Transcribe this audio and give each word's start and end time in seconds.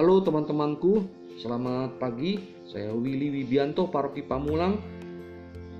Halo 0.00 0.24
teman-temanku, 0.24 1.04
selamat 1.44 2.00
pagi. 2.00 2.40
Saya 2.64 2.88
Willy 2.88 3.28
Wibianto, 3.36 3.84
Paroki 3.92 4.24
Pamulang. 4.24 4.80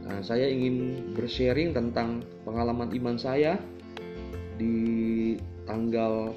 Nah, 0.05 0.21
saya 0.21 0.45
ingin 0.45 1.09
bersharing 1.17 1.73
tentang 1.73 2.21
pengalaman 2.45 2.93
iman 3.01 3.17
saya 3.17 3.57
di 4.61 5.41
tanggal 5.65 6.37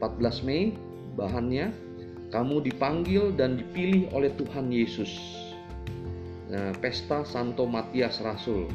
14 0.00 0.40
Mei. 0.40 0.72
Bahannya, 1.20 1.68
kamu 2.32 2.64
dipanggil 2.64 3.36
dan 3.36 3.60
dipilih 3.60 4.08
oleh 4.16 4.32
Tuhan 4.32 4.72
Yesus. 4.72 5.12
Nah, 6.48 6.72
pesta 6.80 7.28
Santo 7.28 7.68
Matias 7.68 8.24
Rasul. 8.24 8.72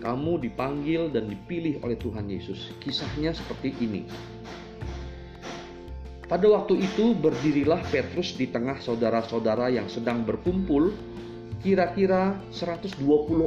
Kamu 0.00 0.40
dipanggil 0.40 1.12
dan 1.12 1.28
dipilih 1.28 1.84
oleh 1.84 2.00
Tuhan 2.00 2.24
Yesus. 2.24 2.72
Kisahnya 2.80 3.36
seperti 3.36 3.76
ini. 3.84 4.08
Pada 6.26 6.46
waktu 6.50 6.82
itu 6.82 7.14
berdirilah 7.14 7.86
Petrus 7.86 8.34
di 8.34 8.50
tengah 8.50 8.82
saudara-saudara 8.82 9.70
yang 9.70 9.86
sedang 9.86 10.26
berkumpul, 10.26 10.90
kira-kira 11.62 12.34
120 12.50 12.98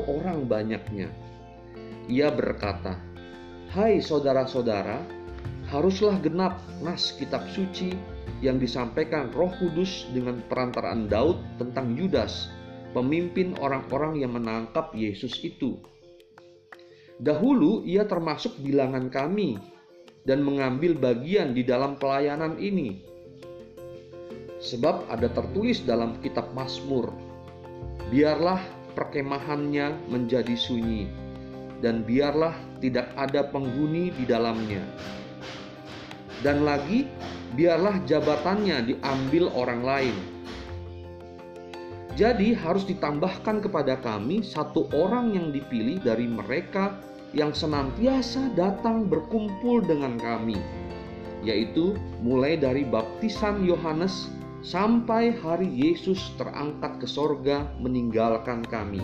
orang 0.07 0.47
banyaknya. 0.47 1.11
Ia 2.07 2.31
berkata, 2.31 2.95
"Hai 3.75 3.99
saudara-saudara, 3.99 5.03
haruslah 5.69 6.23
genap 6.23 6.63
nas 6.79 7.11
kitab 7.19 7.45
suci 7.51 7.93
yang 8.39 8.57
disampaikan 8.57 9.27
Roh 9.35 9.51
Kudus 9.59 10.07
dengan 10.15 10.39
perantaraan 10.47 11.11
Daud 11.11 11.37
tentang 11.59 11.93
Yudas, 11.99 12.47
pemimpin 12.95 13.53
orang-orang 13.59 14.23
yang 14.23 14.33
menangkap 14.33 14.95
Yesus 14.95 15.37
itu. 15.43 15.77
Dahulu 17.19 17.83
ia 17.83 18.07
termasuk 18.07 18.55
bilangan 18.63 19.11
kami 19.11 19.59
dan 20.29 20.45
mengambil 20.45 20.93
bagian 20.93 21.57
di 21.57 21.65
dalam 21.65 21.97
pelayanan 21.97 22.53
ini. 22.61 23.01
Sebab 24.61 25.09
ada 25.09 25.25
tertulis 25.33 25.81
dalam 25.81 26.21
kitab 26.21 26.53
Mazmur, 26.53 27.09
biarlah 28.13 28.61
perkemahannya 28.93 30.05
menjadi 30.05 30.53
sunyi, 30.53 31.09
dan 31.81 32.05
biarlah 32.05 32.53
tidak 32.77 33.09
ada 33.17 33.49
penghuni 33.49 34.13
di 34.13 34.29
dalamnya. 34.29 34.85
Dan 36.45 36.61
lagi, 36.61 37.09
biarlah 37.57 37.97
jabatannya 38.05 38.85
diambil 38.85 39.49
orang 39.57 39.81
lain. 39.81 40.17
Jadi 42.13 42.51
harus 42.51 42.83
ditambahkan 42.85 43.63
kepada 43.63 43.97
kami 43.97 44.43
satu 44.43 44.91
orang 44.91 45.33
yang 45.33 45.55
dipilih 45.55 46.03
dari 46.03 46.27
mereka 46.27 47.08
yang 47.33 47.53
senantiasa 47.53 48.53
datang 48.57 49.05
berkumpul 49.05 49.85
dengan 49.85 50.17
kami, 50.17 50.57
yaitu 51.45 51.93
mulai 52.25 52.57
dari 52.57 52.81
baptisan 52.85 53.61
Yohanes 53.61 54.33
sampai 54.65 55.37
hari 55.39 55.69
Yesus 55.69 56.33
terangkat 56.35 56.99
ke 56.99 57.07
sorga 57.07 57.69
meninggalkan 57.79 58.65
kami. 58.67 59.01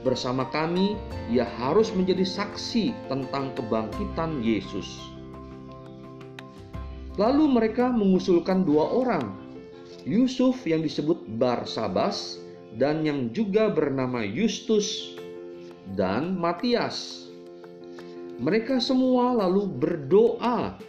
Bersama 0.00 0.48
kami, 0.48 0.96
ia 1.28 1.44
harus 1.60 1.92
menjadi 1.92 2.24
saksi 2.24 2.96
tentang 3.12 3.52
kebangkitan 3.52 4.40
Yesus. 4.40 4.88
Lalu 7.20 7.52
mereka 7.52 7.92
mengusulkan 7.92 8.64
dua 8.64 8.88
orang, 8.88 9.36
Yusuf 10.08 10.64
yang 10.64 10.80
disebut 10.80 11.20
Barsabas 11.36 12.40
dan 12.80 13.04
yang 13.04 13.28
juga 13.36 13.68
bernama 13.68 14.24
Justus 14.24 15.20
dan 15.94 16.38
Matias. 16.38 17.26
Mereka 18.40 18.80
semua 18.80 19.36
lalu 19.36 19.68
berdoa, 19.68 20.80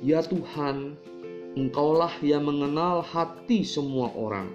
"Ya 0.00 0.24
Tuhan, 0.24 0.96
Engkaulah 1.52 2.16
yang 2.24 2.48
mengenal 2.48 3.04
hati 3.04 3.60
semua 3.60 4.08
orang. 4.16 4.48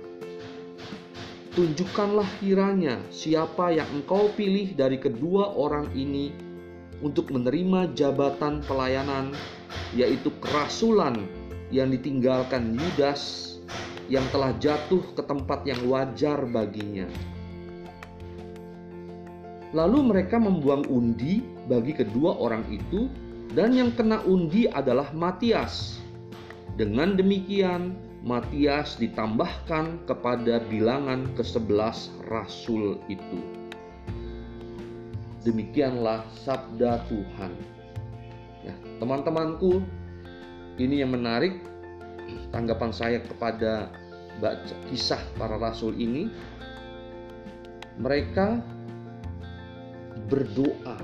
Tunjukkanlah 1.54 2.26
kiranya 2.42 2.98
siapa 3.14 3.70
yang 3.70 3.86
Engkau 3.94 4.34
pilih 4.34 4.74
dari 4.74 4.98
kedua 4.98 5.54
orang 5.54 5.94
ini 5.94 6.34
untuk 7.06 7.30
menerima 7.30 7.94
jabatan 7.94 8.66
pelayanan, 8.66 9.30
yaitu 9.94 10.34
kerasulan 10.42 11.30
yang 11.70 11.94
ditinggalkan 11.94 12.74
Yudas 12.74 13.54
yang 14.10 14.26
telah 14.34 14.58
jatuh 14.58 15.06
ke 15.14 15.22
tempat 15.22 15.70
yang 15.70 15.86
wajar 15.86 16.50
baginya." 16.50 17.37
Lalu 19.78 20.10
mereka 20.10 20.42
membuang 20.42 20.90
undi 20.90 21.46
bagi 21.70 21.94
kedua 21.94 22.34
orang 22.42 22.66
itu, 22.74 23.06
dan 23.54 23.78
yang 23.78 23.94
kena 23.94 24.26
undi 24.26 24.66
adalah 24.66 25.14
Matias. 25.14 26.02
Dengan 26.82 27.14
demikian, 27.14 27.94
Matias 28.26 28.98
ditambahkan 28.98 30.10
kepada 30.10 30.66
bilangan 30.66 31.30
ke-11 31.38 32.10
rasul 32.26 32.98
itu. 33.06 33.40
Demikianlah 35.46 36.26
sabda 36.42 37.06
Tuhan. 37.06 37.54
Ya, 38.66 38.74
teman-temanku, 38.98 39.86
ini 40.82 41.06
yang 41.06 41.14
menarik 41.14 41.62
tanggapan 42.50 42.90
saya 42.90 43.22
kepada 43.22 43.94
kisah 44.90 45.22
para 45.38 45.62
rasul 45.62 45.94
ini. 45.94 46.34
Mereka 48.02 48.77
berdoa 50.28 51.00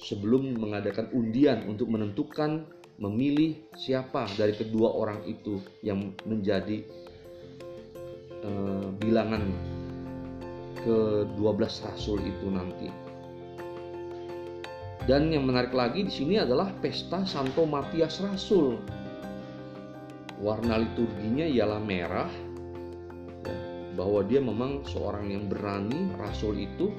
sebelum 0.00 0.56
mengadakan 0.56 1.12
undian 1.12 1.68
untuk 1.68 1.92
menentukan 1.92 2.64
memilih 2.96 3.60
siapa 3.76 4.24
dari 4.40 4.56
kedua 4.56 4.96
orang 4.96 5.20
itu 5.28 5.60
yang 5.84 6.16
menjadi 6.24 6.80
uh, 8.40 8.88
bilangan 8.96 9.44
ke-12 10.80 11.72
rasul 11.84 12.18
itu 12.24 12.46
nanti. 12.48 12.88
Dan 15.06 15.30
yang 15.30 15.46
menarik 15.46 15.70
lagi 15.70 16.02
di 16.02 16.10
sini 16.10 16.34
adalah 16.40 16.72
pesta 16.82 17.22
Santo 17.22 17.62
Matias 17.62 18.18
Rasul. 18.18 18.74
Warna 20.42 20.82
liturginya 20.82 21.46
ialah 21.46 21.78
merah, 21.78 22.30
ya, 23.46 23.56
bahwa 23.94 24.20
dia 24.26 24.42
memang 24.42 24.82
seorang 24.82 25.30
yang 25.30 25.46
berani, 25.46 26.10
rasul 26.18 26.58
itu 26.58 26.90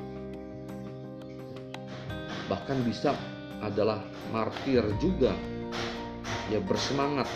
bahkan 2.47 2.80
bisa 2.84 3.13
adalah 3.59 4.03
martir 4.31 4.84
juga 5.00 5.35
ya 6.47 6.63
bersemangat 6.63 7.28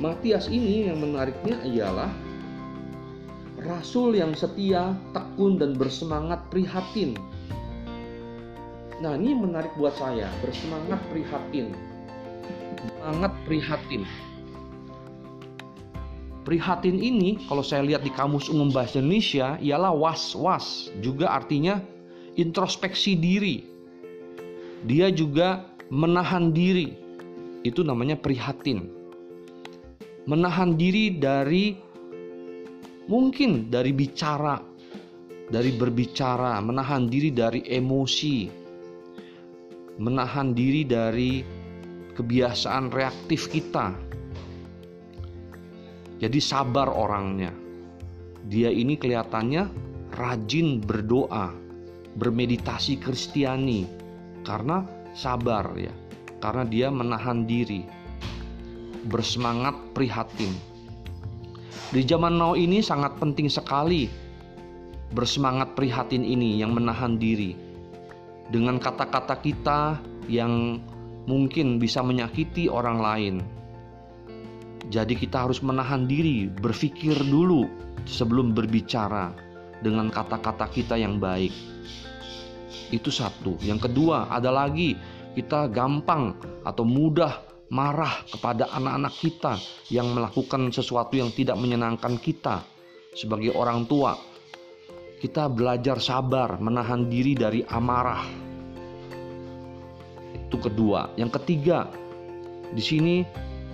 Matias 0.00 0.48
ini 0.48 0.88
yang 0.88 1.04
menariknya 1.04 1.60
ialah 1.68 2.08
rasul 3.60 4.16
yang 4.16 4.32
setia, 4.32 4.96
tekun 5.12 5.60
dan 5.60 5.76
bersemangat 5.76 6.40
prihatin. 6.48 7.14
Nah, 9.04 9.16
ini 9.16 9.36
menarik 9.36 9.72
buat 9.76 9.92
saya, 9.96 10.28
bersemangat 10.40 11.00
prihatin. 11.12 11.72
Semangat 12.80 13.32
prihatin. 13.44 14.02
Prihatin 16.48 16.96
ini 16.96 17.36
kalau 17.44 17.60
saya 17.60 17.84
lihat 17.84 18.00
di 18.00 18.12
kamus 18.16 18.48
umum 18.48 18.72
bahasa 18.72 19.04
Indonesia 19.04 19.60
ialah 19.60 19.92
was-was, 19.92 20.88
juga 21.04 21.28
artinya 21.28 21.84
introspeksi 22.40 23.20
diri. 23.20 23.60
Dia 24.88 25.12
juga 25.12 25.68
menahan 25.92 26.56
diri. 26.56 26.96
Itu 27.60 27.84
namanya 27.84 28.16
prihatin. 28.16 28.88
Menahan 30.24 30.80
diri 30.80 31.20
dari 31.20 31.76
mungkin 33.10 33.68
dari 33.68 33.92
bicara, 33.92 34.56
dari 35.52 35.74
berbicara, 35.76 36.56
menahan 36.64 37.10
diri 37.12 37.28
dari 37.28 37.60
emosi, 37.68 38.48
menahan 40.00 40.56
diri 40.56 40.82
dari 40.88 41.44
kebiasaan 42.16 42.88
reaktif 42.88 43.52
kita. 43.52 43.92
Jadi 46.20 46.38
sabar 46.40 46.88
orangnya. 46.88 47.52
Dia 48.44 48.68
ini 48.72 48.96
kelihatannya 48.96 49.62
rajin 50.16 50.80
berdoa, 50.84 51.52
bermeditasi 52.16 52.98
Kristiani. 52.98 53.86
Karena 54.40 54.82
sabar 55.12 55.76
ya, 55.76 55.92
karena 56.40 56.64
dia 56.64 56.88
menahan 56.88 57.44
diri, 57.44 57.84
bersemangat 59.06 59.76
prihatin. 59.92 60.50
Di 61.90 62.06
zaman 62.06 62.38
now 62.38 62.54
ini 62.54 62.80
sangat 62.80 63.18
penting 63.18 63.50
sekali 63.50 64.06
bersemangat 65.10 65.74
prihatin 65.74 66.22
ini 66.22 66.62
yang 66.62 66.72
menahan 66.72 67.18
diri. 67.18 67.58
Dengan 68.50 68.78
kata-kata 68.78 69.38
kita 69.42 69.98
yang 70.30 70.78
mungkin 71.26 71.78
bisa 71.78 72.02
menyakiti 72.02 72.70
orang 72.70 72.98
lain. 72.98 73.34
Jadi 74.90 75.14
kita 75.14 75.46
harus 75.46 75.62
menahan 75.62 76.10
diri, 76.10 76.50
berpikir 76.50 77.14
dulu 77.14 77.70
sebelum 78.06 78.54
berbicara 78.54 79.49
dengan 79.80 80.12
kata-kata 80.12 80.68
kita 80.68 80.94
yang 81.00 81.16
baik. 81.16 81.52
Itu 82.92 83.08
satu. 83.08 83.56
Yang 83.64 83.90
kedua, 83.90 84.28
ada 84.28 84.52
lagi 84.52 84.94
kita 85.34 85.70
gampang 85.70 86.36
atau 86.66 86.84
mudah 86.84 87.50
marah 87.70 88.26
kepada 88.26 88.66
anak-anak 88.74 89.14
kita 89.14 89.54
yang 89.94 90.10
melakukan 90.10 90.74
sesuatu 90.74 91.14
yang 91.14 91.30
tidak 91.30 91.54
menyenangkan 91.56 92.18
kita 92.18 92.66
sebagai 93.14 93.54
orang 93.54 93.86
tua. 93.86 94.18
Kita 95.20 95.52
belajar 95.52 96.00
sabar, 96.00 96.56
menahan 96.58 97.06
diri 97.06 97.36
dari 97.36 97.60
amarah. 97.68 98.24
Itu 100.48 100.56
kedua. 100.58 101.12
Yang 101.14 101.38
ketiga, 101.40 101.86
di 102.72 102.82
sini 102.82 103.14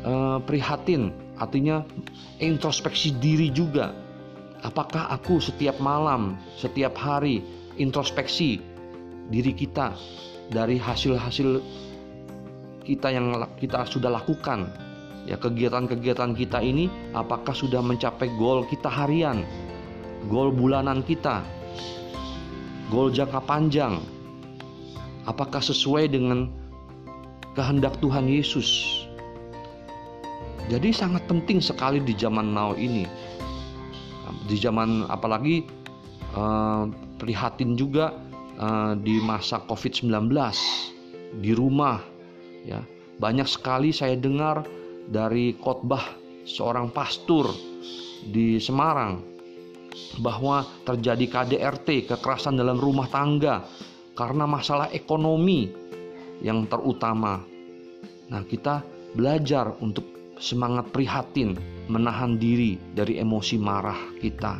eh, 0.05 0.39
prihatin, 0.43 1.15
artinya 1.39 1.87
introspeksi 2.43 3.17
diri 3.17 3.49
juga. 3.55 4.06
Apakah 4.65 5.13
aku 5.13 5.37
setiap 5.37 5.77
malam, 5.77 6.41
setiap 6.57 6.97
hari 6.97 7.45
introspeksi 7.77 8.63
diri 9.29 9.53
kita 9.53 9.93
dari 10.49 10.81
hasil-hasil 10.81 11.61
kita 12.87 13.13
yang 13.13 13.37
kita 13.61 13.85
sudah 13.85 14.09
lakukan? 14.17 14.73
Ya 15.27 15.35
kegiatan-kegiatan 15.35 16.39
kita 16.39 16.63
ini 16.63 16.87
apakah 17.11 17.51
sudah 17.51 17.83
mencapai 17.83 18.31
goal 18.39 18.63
kita 18.71 18.87
harian? 18.87 19.43
Goal 20.31 20.55
bulanan 20.55 21.03
kita? 21.03 21.43
Goal 22.89 23.11
jangka 23.11 23.43
panjang? 23.45 23.99
Apakah 25.27 25.59
sesuai 25.59 26.15
dengan 26.15 26.47
kehendak 27.59 27.99
Tuhan 27.99 28.31
Yesus? 28.31 29.03
Jadi 30.71 30.95
sangat 30.95 31.27
penting 31.27 31.59
sekali 31.59 31.99
di 31.99 32.15
zaman 32.15 32.55
now 32.55 32.75
ini 32.79 33.07
di 34.47 34.57
zaman 34.57 35.05
apalagi 35.11 35.67
uh, 36.39 36.87
prihatin 37.19 37.75
juga 37.75 38.15
uh, 38.59 38.95
di 38.95 39.19
masa 39.21 39.61
COVID-19 39.67 40.31
di 41.43 41.53
rumah 41.53 42.01
ya 42.63 42.81
banyak 43.19 43.49
sekali 43.49 43.91
saya 43.91 44.15
dengar 44.15 44.63
dari 45.07 45.55
khotbah 45.59 46.03
seorang 46.47 46.91
pastor 46.95 47.51
di 48.27 48.59
Semarang 48.63 49.23
bahwa 50.21 50.65
terjadi 50.85 51.27
KDRT 51.27 52.11
kekerasan 52.11 52.57
dalam 52.57 52.77
rumah 52.77 53.09
tangga 53.09 53.65
karena 54.17 54.49
masalah 54.49 54.89
ekonomi 54.93 55.69
yang 56.41 56.69
terutama. 56.69 57.41
Nah, 58.29 58.43
kita 58.45 58.85
belajar 59.17 59.77
untuk 59.81 60.16
semangat 60.37 60.93
prihatin, 60.93 61.57
menahan 61.89 62.37
diri 62.37 62.77
dari 62.93 63.17
emosi 63.21 63.57
marah 63.57 63.99
kita. 64.21 64.55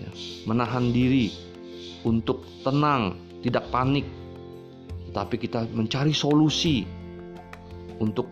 Ya, 0.00 0.10
menahan 0.48 0.92
diri 0.92 1.32
untuk 2.04 2.44
tenang, 2.64 3.16
tidak 3.44 3.68
panik, 3.72 4.06
tapi 5.12 5.40
kita 5.40 5.68
mencari 5.72 6.12
solusi 6.12 6.84
untuk 8.00 8.28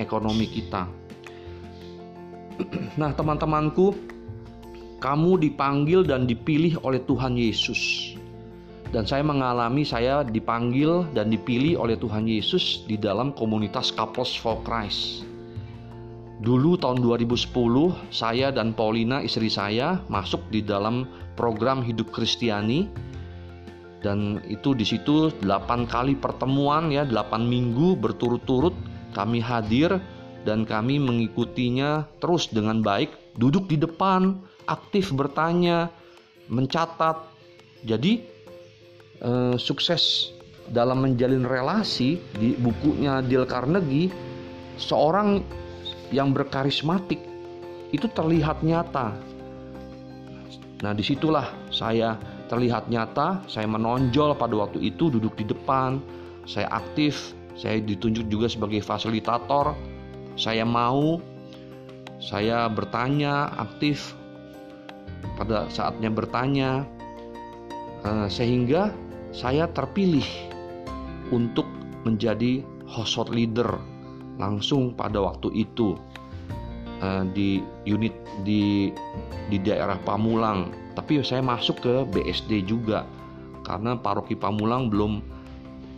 ekonomi 0.00 0.46
kita. 0.48 0.82
Nah, 2.98 3.14
teman-temanku, 3.14 3.94
kamu 4.98 5.38
dipanggil 5.38 6.02
dan 6.02 6.26
dipilih 6.26 6.82
oleh 6.82 6.98
Tuhan 7.06 7.38
Yesus. 7.38 8.17
Dan 8.88 9.04
saya 9.04 9.20
mengalami 9.20 9.84
saya 9.84 10.24
dipanggil 10.24 11.04
dan 11.12 11.28
dipilih 11.28 11.76
oleh 11.76 12.00
Tuhan 12.00 12.24
Yesus 12.24 12.88
di 12.88 12.96
dalam 12.96 13.36
komunitas 13.36 13.92
Couples 13.92 14.32
for 14.32 14.64
Christ. 14.64 15.28
Dulu 16.40 16.78
tahun 16.80 17.04
2010 17.04 17.52
saya 18.08 18.48
dan 18.48 18.72
Paulina 18.72 19.20
istri 19.20 19.52
saya 19.52 20.00
masuk 20.08 20.40
di 20.48 20.64
dalam 20.64 21.04
program 21.36 21.84
hidup 21.84 22.08
Kristiani 22.14 22.88
dan 23.98 24.38
itu 24.46 24.72
di 24.78 24.86
situ 24.86 25.34
8 25.42 25.90
kali 25.90 26.14
pertemuan 26.14 26.94
ya 26.94 27.02
8 27.02 27.42
minggu 27.42 27.98
berturut-turut 27.98 28.74
kami 29.10 29.42
hadir 29.42 29.98
dan 30.46 30.62
kami 30.62 31.02
mengikutinya 31.02 32.06
terus 32.22 32.46
dengan 32.46 32.78
baik 32.78 33.10
duduk 33.34 33.66
di 33.66 33.74
depan 33.74 34.38
aktif 34.70 35.10
bertanya 35.10 35.90
mencatat 36.46 37.18
jadi 37.82 38.22
eh, 39.22 39.54
sukses 39.58 40.34
dalam 40.68 41.00
menjalin 41.00 41.48
relasi 41.48 42.20
di 42.36 42.52
bukunya 42.60 43.24
Dale 43.24 43.48
Carnegie 43.48 44.12
seorang 44.76 45.40
yang 46.12 46.32
berkarismatik 46.32 47.20
itu 47.92 48.06
terlihat 48.12 48.60
nyata. 48.60 49.16
Nah 50.84 50.92
di 50.94 51.02
situlah 51.02 51.50
saya 51.72 52.14
terlihat 52.48 52.88
nyata, 52.88 53.44
saya 53.44 53.68
menonjol 53.68 54.32
pada 54.36 54.54
waktu 54.56 54.92
itu 54.92 55.12
duduk 55.12 55.36
di 55.36 55.44
depan, 55.44 56.00
saya 56.48 56.68
aktif, 56.72 57.36
saya 57.58 57.82
ditunjuk 57.82 58.30
juga 58.32 58.48
sebagai 58.48 58.80
fasilitator, 58.80 59.76
saya 60.38 60.64
mau, 60.64 61.20
saya 62.22 62.70
bertanya 62.72 63.52
aktif. 63.60 64.16
Pada 65.36 65.70
saatnya 65.70 66.10
bertanya, 66.10 66.82
eh, 68.02 68.26
sehingga 68.26 68.90
saya 69.32 69.68
terpilih 69.70 70.24
untuk 71.28 71.68
menjadi 72.04 72.64
host 72.88 73.28
leader 73.28 73.76
langsung 74.40 74.94
pada 74.94 75.20
waktu 75.20 75.52
itu 75.52 75.98
eh, 77.02 77.24
di 77.36 77.60
unit 77.84 78.14
di 78.46 78.88
di 79.48 79.58
daerah 79.60 79.98
Pamulang 80.04 80.72
tapi 80.98 81.22
saya 81.22 81.44
masuk 81.46 81.78
ke 81.78 81.94
BSD 82.10 82.66
juga 82.66 83.06
karena 83.62 83.94
paroki 83.94 84.34
Pamulang 84.34 84.90
belum 84.90 85.20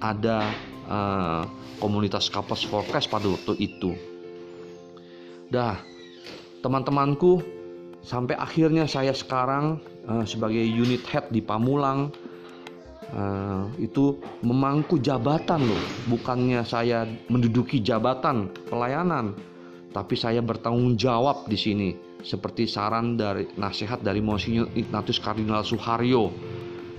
ada 0.02 0.50
uh, 0.90 1.42
komunitas 1.78 2.28
kapas 2.28 2.66
forecast 2.66 3.06
pada 3.08 3.30
waktu 3.30 3.54
itu. 3.62 3.94
Dah, 5.48 5.78
teman-temanku, 6.60 7.40
sampai 8.02 8.34
akhirnya 8.36 8.84
saya 8.90 9.14
sekarang 9.14 9.78
uh, 10.04 10.26
sebagai 10.26 10.60
unit 10.60 11.00
head 11.08 11.30
di 11.30 11.40
Pamulang 11.40 12.12
uh, 13.14 13.66
itu 13.78 14.18
memangku 14.42 14.98
jabatan 15.02 15.66
loh, 15.66 15.82
bukannya 16.10 16.62
saya 16.66 17.06
menduduki 17.30 17.82
jabatan 17.82 18.50
pelayanan, 18.70 19.34
tapi 19.90 20.14
saya 20.14 20.42
bertanggung 20.42 20.94
jawab 20.98 21.46
di 21.50 21.58
sini. 21.58 21.90
Seperti 22.20 22.68
saran 22.68 23.16
dari 23.16 23.48
nasihat 23.56 24.04
dari 24.04 24.20
Monsinyur 24.20 24.68
Ignatius 24.76 25.16
Kardinal 25.24 25.64
Suharyo 25.64 26.28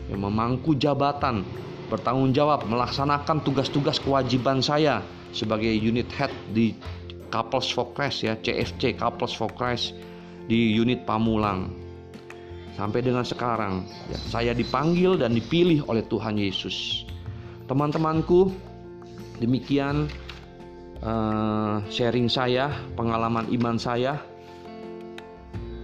yang 0.09 0.25
memangku 0.25 0.73
jabatan 0.73 1.45
bertanggung 1.93 2.33
jawab 2.33 2.65
melaksanakan 2.65 3.45
tugas-tugas 3.45 4.01
kewajiban 4.01 4.65
saya 4.65 5.05
sebagai 5.29 5.69
unit 5.69 6.09
head 6.15 6.33
di 6.55 6.73
for 7.71 7.87
Christ 7.95 8.27
ya 8.27 8.35
CFC 8.35 8.97
for 8.97 9.51
Christ 9.55 9.95
di 10.49 10.75
unit 10.75 11.07
Pamulang 11.07 11.90
sampai 12.81 13.05
dengan 13.05 13.21
sekarang 13.21 13.85
ya, 14.09 14.17
saya 14.25 14.51
dipanggil 14.57 15.13
dan 15.13 15.37
dipilih 15.37 15.85
oleh 15.85 16.01
Tuhan 16.09 16.41
Yesus. 16.41 17.05
Teman-temanku 17.69 18.49
demikian 19.37 20.09
uh, 21.05 21.85
sharing 21.93 22.25
saya 22.25 22.73
pengalaman 22.97 23.45
iman 23.53 23.77
saya. 23.77 24.17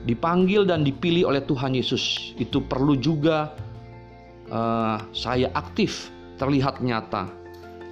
Dipanggil 0.10 0.66
dan 0.66 0.82
dipilih 0.82 1.30
oleh 1.30 1.44
Tuhan 1.46 1.78
Yesus. 1.78 2.34
Itu 2.42 2.66
perlu 2.66 2.98
juga 2.98 3.54
uh, 4.50 4.98
saya 5.14 5.54
aktif 5.54 6.10
terlihat 6.42 6.82
nyata. 6.82 7.30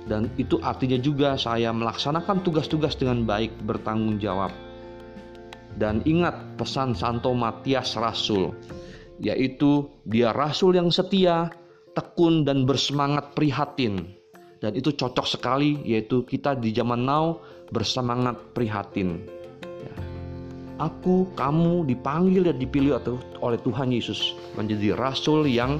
Dan 0.09 0.31
itu 0.39 0.57
artinya 0.65 0.97
juga 0.97 1.35
saya 1.35 1.69
melaksanakan 1.75 2.41
tugas-tugas 2.41 2.95
dengan 2.97 3.27
baik 3.27 3.51
bertanggung 3.67 4.17
jawab 4.17 4.53
dan 5.75 6.00
ingat 6.07 6.35
pesan 6.55 6.95
Santo 6.95 7.35
Matias 7.35 8.00
Rasul 8.00 8.55
yaitu 9.19 9.88
dia 10.07 10.36
rasul 10.36 10.75
yang 10.75 10.91
setia 10.91 11.51
tekun 11.95 12.43
dan 12.43 12.67
bersemangat 12.67 13.31
prihatin 13.34 14.15
dan 14.60 14.75
itu 14.75 14.91
cocok 14.91 15.27
sekali 15.27 15.79
yaitu 15.88 16.27
kita 16.27 16.55
di 16.55 16.75
zaman 16.75 17.07
now 17.07 17.39
bersemangat 17.72 18.36
prihatin 18.51 19.24
aku, 20.79 21.27
kamu 21.36 21.88
dipanggil 21.88 22.48
dan 22.48 22.57
dipilih 22.60 23.00
oleh 23.39 23.60
Tuhan 23.63 23.91
Yesus 23.91 24.36
menjadi 24.60 24.95
rasul 24.95 25.48
yang 25.48 25.79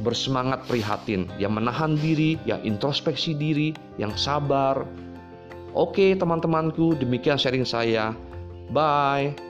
bersemangat 0.00 0.64
prihatin, 0.64 1.28
yang 1.36 1.52
menahan 1.52 1.92
diri, 2.00 2.40
yang 2.48 2.64
introspeksi 2.64 3.36
diri, 3.36 3.76
yang 4.00 4.16
sabar. 4.16 4.88
Oke, 5.76 6.16
teman-temanku, 6.16 6.96
demikian 6.96 7.36
sharing 7.36 7.68
saya. 7.68 8.16
Bye. 8.72 9.49